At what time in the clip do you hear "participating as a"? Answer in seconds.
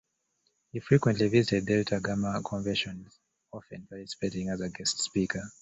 3.87-4.69